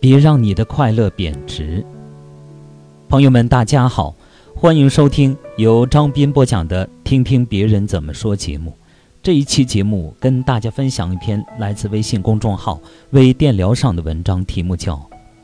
[0.00, 1.84] 别让你的快乐贬值。
[3.06, 4.14] 朋友们，大家好，
[4.54, 8.72] 欢迎收听由张斌播讲的《听听别人怎么说》节目。
[9.22, 12.80] 这一期节目跟大家分享一篇来自微信公众号
[13.12, 14.94] “微电疗”上的文章，题目叫《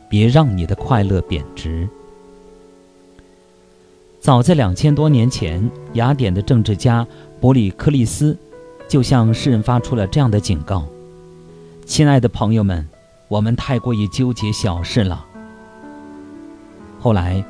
[0.09, 1.85] 别让你的快乐贬值》。
[4.21, 7.07] 早在两千多年前，雅典的政治家
[7.43, 8.35] 伯里克利斯
[8.89, 10.87] 就向世人发出了这样的警告
[11.85, 12.83] ：“亲爱的朋友们。”
[13.29, 15.25] 我们太过于纠结小事了。
[17.01, 17.45] 后来，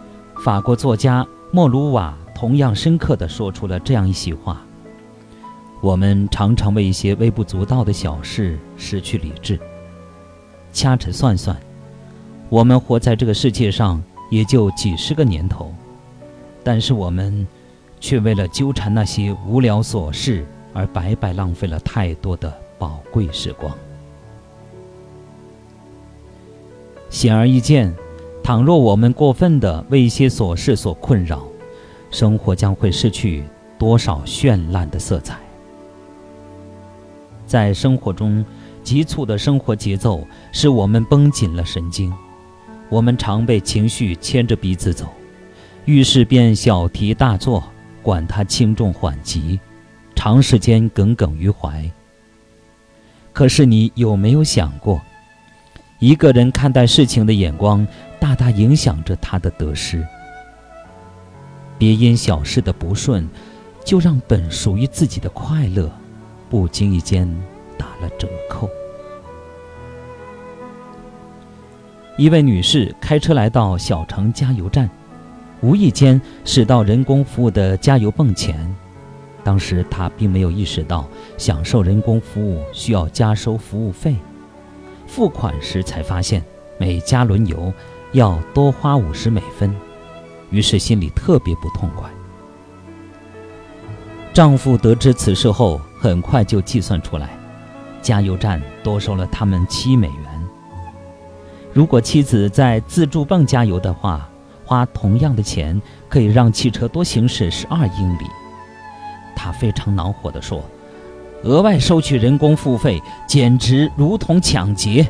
[0.44, 4.62] 法国作家莫鲁瓦同样深刻地说出了这样一席话
[5.82, 9.58] ：“我们常常为一些微不足道的小事失去理智。
[10.72, 11.56] 掐指算算，
[12.48, 15.74] 我们活在这个世界上也就几十个年头，
[16.64, 17.46] 但是我们
[18.00, 23.72] 却为了纠缠那些无聊琐事而白白浪费了太多的宝贵时光。”
[27.16, 27.90] 显而易见，
[28.42, 31.48] 倘若我们过分的为一些琐事所困扰，
[32.10, 33.42] 生活将会失去
[33.78, 35.38] 多少绚烂的色彩。
[37.46, 38.44] 在生活中，
[38.82, 42.12] 急促的生活节奏使我们绷紧了神经，
[42.90, 45.06] 我们常被情绪牵着鼻子走，
[45.86, 47.64] 遇事便小题大做，
[48.02, 49.58] 管它轻重缓急，
[50.14, 51.90] 长时间耿耿于怀。
[53.32, 55.00] 可是，你有没有想过？
[55.98, 57.86] 一个人看待事情的眼光，
[58.20, 60.06] 大大影响着他的得失。
[61.78, 63.26] 别因小事的不顺，
[63.82, 65.90] 就让本属于自己的快乐，
[66.50, 67.26] 不经意间
[67.78, 68.68] 打了折扣。
[72.18, 74.88] 一位女士开车来到小城加油站，
[75.62, 78.74] 无意间驶到人工服务的加油泵前。
[79.42, 81.08] 当时她并没有意识到，
[81.38, 84.16] 享受人工服务需要加收服务费。
[85.06, 86.42] 付款时才发现
[86.78, 87.72] 每加仑油
[88.12, 89.74] 要多花五十美分，
[90.50, 92.10] 于是心里特别不痛快。
[94.32, 97.30] 丈夫得知此事后，很快就计算出来，
[98.02, 100.48] 加油站多收了他们七美元。
[101.72, 104.28] 如果妻子在自助泵加油的话，
[104.64, 108.24] 花同样的钱可以让汽车多行驶十二英里。
[109.34, 110.62] 他非常恼火地说。
[111.42, 115.06] 额外收取人工付费，简直如同抢劫。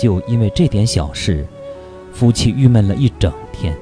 [0.00, 1.44] 就因为这点小事，
[2.12, 3.76] 夫妻郁闷了一整天。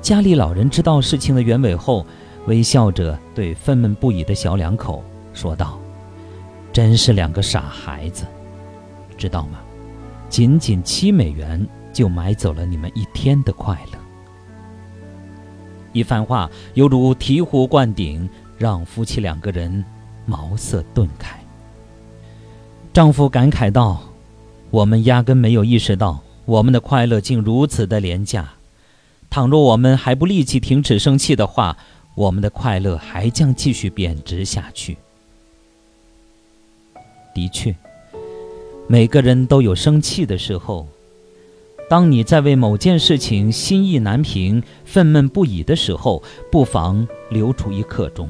[0.00, 2.06] 家里老人知道事情的原委后，
[2.46, 5.02] 微笑着对愤懑不已的小两口
[5.34, 5.78] 说道
[6.72, 8.24] ：“真是两个傻孩子，
[9.16, 9.58] 知道吗？
[10.28, 13.98] 仅仅七美元就买走了你们一天的快乐。”
[15.92, 18.28] 一番话犹如醍醐灌顶。
[18.60, 19.82] 让夫妻两个人
[20.26, 21.34] 茅塞顿开。
[22.92, 24.02] 丈夫感慨道
[24.68, 28.50] ：“我们压根没有意识到，我们的快乐竟如此的廉价。
[29.30, 31.74] 倘若我们还不立即停止生气的话，
[32.14, 34.98] 我们的快乐还将继续贬值下去。”
[37.34, 37.74] 的确，
[38.86, 40.86] 每个人都有生气的时候。
[41.88, 46.22] 当你在为某件事情心意难平、愤懑不已的时候，
[46.52, 48.28] 不妨留出一刻钟。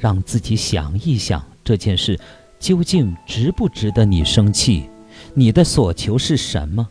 [0.00, 2.18] 让自己想一想这件事，
[2.58, 4.88] 究竟值不值得你生气？
[5.34, 6.88] 你的所求是什么？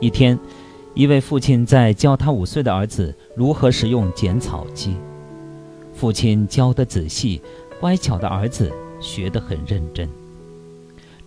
[0.00, 0.38] 一天，
[0.94, 4.96] 一位父亲在教他五岁的儿子如何使用剪草机。
[5.94, 7.40] 父亲教得仔细，
[7.78, 10.08] 乖巧的儿子学得很认真。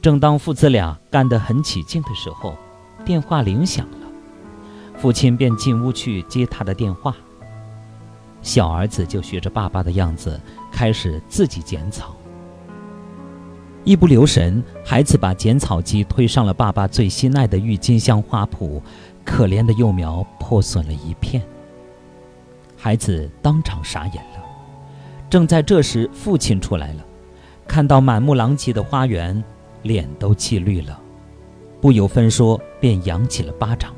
[0.02, 2.56] 正当父子俩干得很起劲的时候，
[3.06, 4.08] 电话铃响了，
[4.98, 7.16] 父亲便进屋去接他的电话。
[8.46, 10.40] 小儿子就学着爸爸的样子，
[10.72, 12.16] 开始自己剪草。
[13.84, 18.80] 一不留神，孩子把剪草机推上了爸爸最心爱的郁金香花圃，
[19.26, 21.42] 可怜的幼苗破损了一片。
[22.78, 24.44] 孩子当场傻眼了。
[25.28, 27.04] 正在这时，父亲出来了，
[27.68, 29.44] 看到满目狼藉的花园，
[29.82, 31.00] 脸都气绿了，
[31.82, 33.92] 不由分说便扬起了巴掌。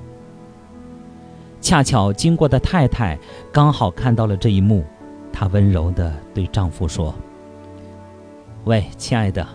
[1.67, 3.19] 恰巧经过的太太
[3.51, 4.85] 刚好看到了这一幕，
[5.33, 7.13] 她温柔地对丈夫说
[8.63, 9.45] ：“喂，亲爱的，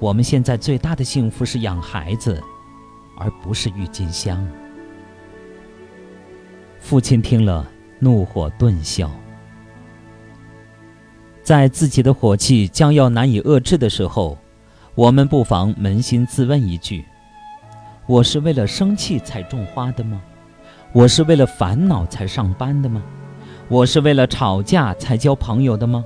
[0.00, 2.42] 我们现在最大的幸福是养孩子，
[3.16, 4.44] 而不是郁金香。”
[6.82, 7.64] 父亲听了，
[8.00, 9.08] 怒火顿消。
[11.44, 14.36] 在自己的火气将要难以遏制的时候，
[14.96, 17.04] 我们不妨扪心自问一句
[18.08, 20.20] ：“我是为了生气才种花的吗？”
[20.92, 23.02] 我是为了烦恼才上班的吗？
[23.68, 26.04] 我是为了吵架才交朋友的吗？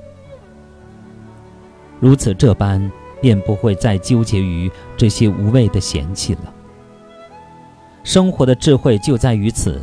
[1.99, 2.89] 如此这般，
[3.21, 6.53] 便不会再纠结于这些无谓的嫌弃了。
[8.03, 9.81] 生活的智慧就在于此，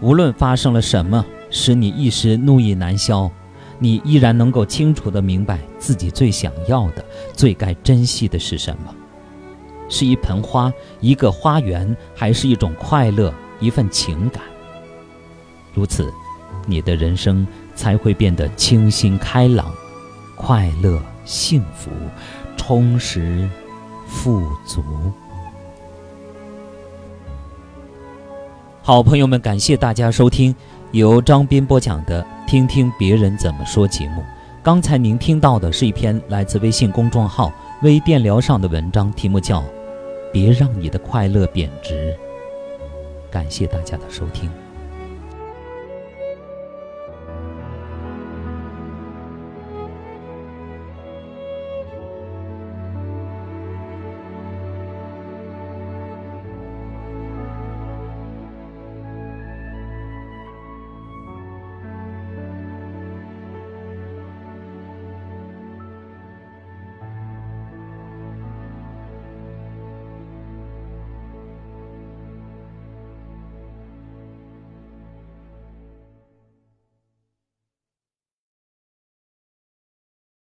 [0.00, 3.30] 无论发生了什么，使你一时怒意难消，
[3.78, 7.04] 你依然能够清楚地明白自己最想要的、
[7.34, 8.94] 最该珍惜的是什么，
[9.90, 14.42] 是一盆花、一个花园，还是一种快乐、一份情感？
[15.72, 16.12] 如此，
[16.66, 19.72] 你的人生才会变得清新开朗、
[20.36, 21.90] 快乐、幸福、
[22.56, 23.48] 充实、
[24.06, 24.82] 富足。
[28.82, 30.52] 好朋友们，感谢大家收听
[30.90, 34.24] 由张斌播讲的《听听别人怎么说》节目。
[34.62, 37.52] 刚才您听到的是一篇来自微信公众号
[37.82, 39.60] “微电聊”上的文章，题目叫
[40.32, 42.16] 《别让你的快乐贬值》。
[43.30, 44.50] 感谢大家的收听。